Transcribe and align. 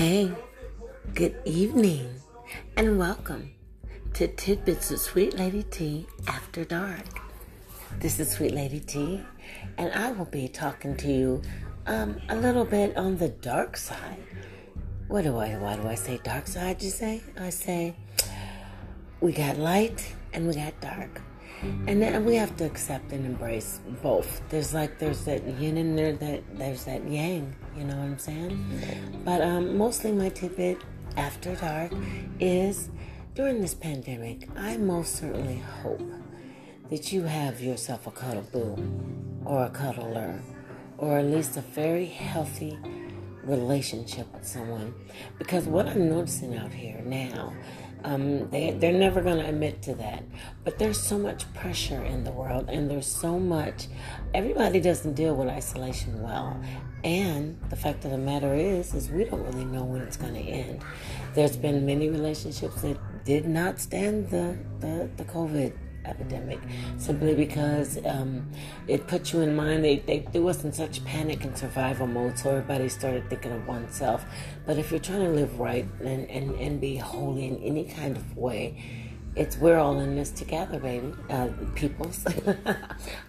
Hey, 0.00 0.32
good 1.12 1.36
evening, 1.44 2.08
and 2.74 2.98
welcome 2.98 3.50
to 4.14 4.28
Tidbits 4.28 4.90
of 4.90 4.98
Sweet 4.98 5.36
Lady 5.36 5.62
T 5.64 6.06
After 6.26 6.64
Dark. 6.64 7.04
This 7.98 8.18
is 8.18 8.30
Sweet 8.30 8.54
Lady 8.54 8.80
T, 8.80 9.20
and 9.76 9.92
I 9.92 10.12
will 10.12 10.24
be 10.24 10.48
talking 10.48 10.96
to 10.96 11.12
you 11.12 11.42
um, 11.86 12.18
a 12.30 12.34
little 12.34 12.64
bit 12.64 12.96
on 12.96 13.18
the 13.18 13.28
dark 13.28 13.76
side. 13.76 14.24
What 15.08 15.24
do 15.24 15.36
I? 15.36 15.58
Why 15.58 15.76
do 15.76 15.86
I 15.86 15.96
say 15.96 16.18
dark 16.24 16.46
side? 16.46 16.82
You 16.82 16.88
say? 16.88 17.20
I 17.38 17.50
say 17.50 17.94
we 19.20 19.32
got 19.32 19.58
light 19.58 20.14
and 20.32 20.48
we 20.48 20.54
got 20.54 20.80
dark. 20.80 21.20
And 21.86 22.00
then 22.00 22.24
we 22.24 22.36
have 22.36 22.56
to 22.56 22.64
accept 22.64 23.12
and 23.12 23.26
embrace 23.26 23.80
both. 24.02 24.40
There's 24.48 24.72
like 24.72 24.98
there's 24.98 25.24
that 25.24 25.44
yin 25.60 25.76
and 25.76 25.98
there 25.98 26.12
that 26.14 26.42
there's 26.56 26.84
that 26.84 27.06
yang. 27.06 27.54
You 27.76 27.84
know 27.84 27.96
what 27.96 28.04
I'm 28.04 28.18
saying? 28.18 29.22
But 29.24 29.42
um, 29.42 29.76
mostly 29.76 30.12
my 30.12 30.30
tidbit 30.30 30.78
after 31.16 31.54
dark 31.56 31.92
is 32.38 32.88
during 33.34 33.60
this 33.60 33.74
pandemic. 33.74 34.48
I 34.56 34.76
most 34.76 35.16
certainly 35.16 35.58
hope 35.82 36.02
that 36.90 37.12
you 37.12 37.22
have 37.22 37.60
yourself 37.60 38.06
a 38.06 38.10
cuddle 38.10 38.46
boo 38.50 38.76
or 39.44 39.64
a 39.64 39.70
cuddler 39.70 40.40
or 40.98 41.18
at 41.18 41.24
least 41.24 41.56
a 41.56 41.60
very 41.60 42.06
healthy 42.06 42.78
relationship 43.42 44.32
with 44.32 44.46
someone. 44.46 44.94
Because 45.38 45.66
what 45.66 45.86
I'm 45.86 46.08
noticing 46.08 46.56
out 46.56 46.72
here 46.72 47.00
now 47.04 47.52
um, 48.04 48.48
they, 48.50 48.70
they're 48.72 48.92
never 48.92 49.20
going 49.20 49.38
to 49.38 49.46
admit 49.46 49.82
to 49.82 49.94
that. 49.96 50.24
But 50.64 50.78
there's 50.78 50.98
so 50.98 51.18
much 51.18 51.52
pressure 51.54 52.02
in 52.02 52.24
the 52.24 52.30
world, 52.30 52.68
and 52.68 52.90
there's 52.90 53.06
so 53.06 53.38
much. 53.38 53.88
Everybody 54.34 54.80
doesn't 54.80 55.14
deal 55.14 55.34
with 55.34 55.48
isolation 55.48 56.22
well. 56.22 56.60
And 57.04 57.58
the 57.70 57.76
fact 57.76 58.04
of 58.04 58.10
the 58.10 58.18
matter 58.18 58.54
is, 58.54 58.94
is 58.94 59.10
we 59.10 59.24
don't 59.24 59.42
really 59.44 59.64
know 59.64 59.84
when 59.84 60.02
it's 60.02 60.16
going 60.16 60.34
to 60.34 60.40
end. 60.40 60.82
There's 61.34 61.56
been 61.56 61.86
many 61.86 62.08
relationships 62.08 62.82
that 62.82 62.98
did 63.24 63.46
not 63.46 63.78
stand 63.80 64.30
the, 64.30 64.58
the, 64.80 65.10
the 65.16 65.24
COVID 65.24 65.72
epidemic 66.04 66.58
simply 66.98 67.34
because 67.34 67.98
um, 68.06 68.48
it 68.88 69.06
put 69.06 69.32
you 69.32 69.40
in 69.40 69.54
mind 69.54 69.84
they, 69.84 69.98
they 69.98 70.20
there 70.32 70.42
wasn't 70.42 70.74
such 70.74 71.04
panic 71.04 71.44
and 71.44 71.56
survival 71.56 72.06
mode 72.06 72.38
so 72.38 72.50
everybody 72.50 72.88
started 72.88 73.28
thinking 73.28 73.52
of 73.52 73.66
oneself. 73.66 74.24
But 74.66 74.78
if 74.78 74.90
you're 74.90 75.00
trying 75.00 75.24
to 75.24 75.30
live 75.30 75.58
right 75.58 75.86
and, 76.00 76.28
and, 76.30 76.54
and 76.54 76.80
be 76.80 76.96
holy 76.96 77.46
in 77.46 77.56
any 77.62 77.84
kind 77.84 78.16
of 78.16 78.36
way 78.36 78.82
it's 79.36 79.56
we're 79.58 79.78
all 79.78 80.00
in 80.00 80.16
this 80.16 80.30
together 80.30 80.78
baby 80.80 81.12
uh, 81.28 81.48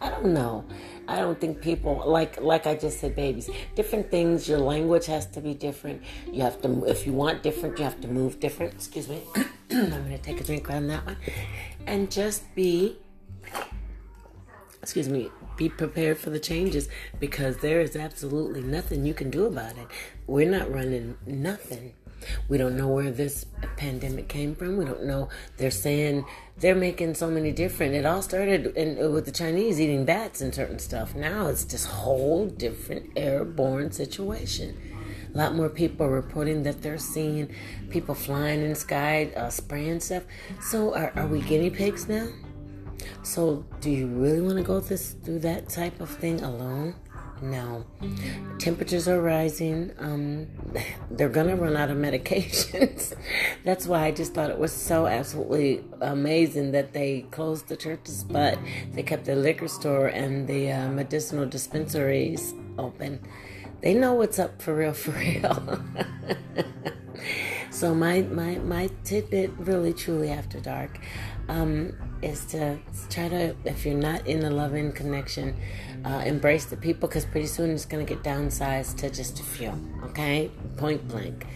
i 0.02 0.10
don't 0.10 0.26
know. 0.26 0.66
I 1.08 1.18
don't 1.18 1.40
think 1.40 1.62
people 1.62 2.04
like 2.06 2.40
like 2.42 2.66
i 2.66 2.76
just 2.76 3.00
said 3.00 3.16
babies 3.16 3.50
different 3.76 4.10
things 4.10 4.48
your 4.48 4.60
language 4.60 5.06
has 5.08 5.26
to 5.28 5.42
be 5.42 5.54
different. 5.54 6.02
You 6.32 6.42
have 6.42 6.62
to 6.62 6.86
if 6.86 7.06
you 7.06 7.14
want 7.14 7.44
different 7.44 7.78
you 7.78 7.84
have 7.84 8.02
to 8.02 8.08
move 8.08 8.40
different. 8.40 8.74
Excuse 8.74 9.10
me 9.10 9.22
i'm 9.72 9.90
gonna 9.90 10.18
take 10.18 10.40
a 10.40 10.44
drink 10.44 10.70
on 10.70 10.88
that 10.88 11.06
one 11.06 11.18
and 11.88 12.12
just 12.12 12.44
be 12.56 12.98
excuse 14.82 15.10
me 15.10 15.30
be 15.58 15.70
prepared 15.70 16.18
for 16.18 16.30
the 16.30 16.40
changes 16.40 16.90
because 17.20 17.58
there 17.58 17.82
is 17.82 17.96
absolutely 17.96 18.62
nothing 18.62 19.06
you 19.06 19.14
can 19.14 19.30
do 19.30 19.46
about 19.46 19.78
it 19.78 19.88
we're 20.28 20.50
not 20.50 20.72
running 20.72 21.18
nothing 21.26 21.94
we 22.48 22.58
don't 22.58 22.78
know 22.78 22.88
where 22.88 23.12
this 23.12 23.46
pandemic 23.78 24.28
came 24.28 24.56
from. 24.56 24.78
We 24.78 24.86
don't 24.86 25.04
know. 25.04 25.30
They're 25.58 25.72
saying 25.72 26.26
they're 26.58 26.76
making 26.76 27.16
so 27.16 27.30
many 27.30 27.52
different. 27.52 27.96
It 27.96 28.06
all 28.06 28.22
started 28.22 28.68
in, 28.76 29.12
with 29.12 29.26
the 29.26 29.32
Chinese 29.32 29.80
eating 29.80 30.06
bats 30.06 30.42
and 30.42 30.54
certain 30.54 30.80
stuff. 30.80 31.16
Now 31.16 31.48
it's 31.48 31.64
this 31.64 31.86
whole 31.86 32.48
different 32.48 33.12
airborne 33.16 33.92
situation. 33.92 34.78
A 35.34 35.38
lot 35.38 35.56
more 35.56 35.70
people 35.70 36.06
are 36.06 36.12
reporting 36.12 36.64
that 36.64 36.82
they're 36.82 36.98
seeing 36.98 37.54
people 37.90 38.16
flying 38.16 38.62
in 38.62 38.70
the 38.70 38.76
sky, 38.76 39.32
uh, 39.36 39.50
spraying 39.50 40.02
stuff. 40.02 40.24
So, 40.62 40.94
are, 40.94 41.14
are 41.16 41.28
we 41.28 41.42
guinea 41.42 41.70
pigs 41.70 42.08
now? 42.08 42.28
So, 43.24 43.66
do 43.80 43.90
you 43.90 44.08
really 44.08 44.42
want 44.42 44.58
to 44.58 44.64
go 44.64 44.80
this 44.80 45.12
through 45.24 45.40
that 45.40 45.70
type 45.70 46.02
of 46.02 46.10
thing 46.10 46.42
alone? 46.42 46.96
No. 47.42 47.86
Temperatures 48.60 49.08
are 49.08 49.20
rising. 49.20 49.92
Um, 49.98 50.48
they're 51.12 51.30
gonna 51.30 51.56
run 51.56 51.76
out 51.76 51.90
of 51.90 51.98
medications. 51.98 53.16
That's 53.64 53.88
why 53.88 54.06
I 54.06 54.12
just 54.12 54.34
thought 54.34 54.52
it 54.52 54.60
was 54.60 54.72
so 54.72 55.08
absolutely 55.08 55.84
amazing 56.02 56.72
that 56.74 56.94
they 56.94 57.22
closed 57.32 57.68
the 57.68 57.78
churches, 57.78 58.24
but 58.24 58.60
they 58.94 59.02
kept 59.02 59.26
the 59.26 59.36
liquor 59.36 59.68
store 59.68 60.08
and 60.08 60.48
the 60.48 60.72
uh, 60.72 60.90
medicinal 60.90 61.46
dispensaries 61.48 62.54
open 62.78 63.20
they 63.82 63.94
know 63.94 64.14
what's 64.14 64.40
up 64.40 64.62
for 64.62 64.76
real, 64.76 64.94
for 64.94 65.12
real. 65.12 65.84
so 67.72 67.94
my 67.96 68.22
my 68.22 68.56
my 68.60 68.90
tidbit, 69.04 69.52
really 69.58 69.94
truly 69.94 70.30
after 70.30 70.60
dark, 70.60 71.00
um, 71.50 71.94
is 72.22 72.46
to 72.46 72.78
try 73.10 73.28
to 73.30 73.56
if 73.66 73.86
you're 73.86 73.96
not 73.96 74.26
in 74.28 74.44
a 74.44 74.52
loving 74.52 74.92
connection, 74.92 75.56
uh, 76.06 76.22
embrace 76.26 76.66
the 76.66 76.78
people 76.78 77.10
because 77.10 77.26
pretty 77.26 77.48
soon 77.48 77.72
it's 77.72 77.86
gonna 77.86 78.04
get 78.04 78.22
downsized 78.24 78.98
to 78.98 79.10
just 79.10 79.40
a 79.40 79.44
few. 79.44 79.74
Okay, 80.06 80.52
point 80.78 81.08
blank. 81.08 81.48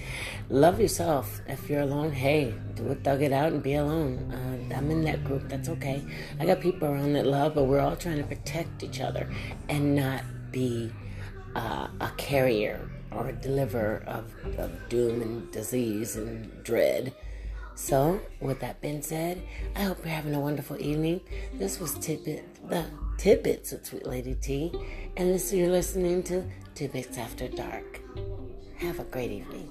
Love 0.50 0.80
yourself. 0.80 1.42
If 1.48 1.70
you're 1.70 1.82
alone, 1.82 2.12
hey, 2.12 2.54
do 2.76 2.88
it, 2.88 3.04
thug 3.04 3.22
it 3.22 3.32
out, 3.32 3.52
and 3.52 3.62
be 3.62 3.76
alone. 3.76 4.32
Uh, 4.32 4.76
I'm 4.76 4.90
in 4.90 5.04
that 5.04 5.24
group. 5.24 5.48
That's 5.48 5.70
okay. 5.70 6.04
I 6.40 6.46
got 6.46 6.60
people 6.60 6.88
around 6.88 7.14
that 7.14 7.28
love, 7.28 7.54
but 7.56 7.66
we're 7.66 7.80
all 7.80 7.96
trying 7.96 8.18
to 8.18 8.24
protect 8.24 8.84
each 8.84 9.00
other 9.00 9.30
and 9.70 9.96
not 9.96 10.24
be 10.52 10.92
uh, 11.56 11.88
a 12.02 12.10
carrier 12.18 12.90
or 13.12 13.30
a 13.30 13.34
deliverer 13.34 14.04
of, 14.08 14.34
of 14.58 14.72
doom 14.90 15.22
and 15.22 15.52
disease 15.52 16.16
and 16.16 16.64
dread. 16.64 17.14
So, 17.76 18.22
with 18.40 18.62
that 18.62 18.80
being 18.82 19.02
said, 19.02 19.42
I 19.76 19.84
hope 19.84 20.00
you're 20.00 20.14
having 20.14 20.34
a 20.34 20.40
wonderful 20.40 20.80
evening. 20.82 21.22
This 21.54 21.80
was 21.80 21.94
Tidbit, 21.96 22.70
the 22.70 22.86
Tidbits 23.18 23.74
of 23.74 23.86
Sweet 23.86 24.06
Lady 24.06 24.36
T, 24.36 24.72
and 25.18 25.30
this 25.30 25.52
you're 25.52 25.70
listening 25.70 26.24
to 26.24 26.46
Tidbits 26.74 27.18
After 27.18 27.48
Dark. 27.50 28.00
Have 28.78 29.00
a 29.00 29.04
great 29.04 29.32
evening. 29.32 29.70